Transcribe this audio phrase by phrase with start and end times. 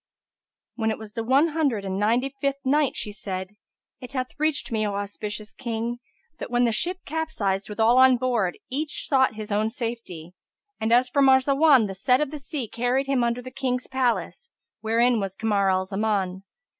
[0.73, 3.49] When it was the One Hundred and Ninety fifth Night, She said,
[3.99, 5.99] It hath reached me, O auspicious King,
[6.39, 10.33] that when the ship capsized with all on board, each sought his own safety;
[10.79, 14.49] and as for Marzawan the set of the sea carried him under the King's palace,
[14.79, 16.45] wherein was Kamar al Zaman.